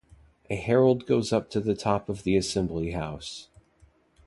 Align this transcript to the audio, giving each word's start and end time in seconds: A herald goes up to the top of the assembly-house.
A 0.49 0.55
herald 0.55 1.05
goes 1.05 1.31
up 1.31 1.51
to 1.51 1.59
the 1.59 1.75
top 1.75 2.09
of 2.09 2.23
the 2.23 2.35
assembly-house. 2.35 3.49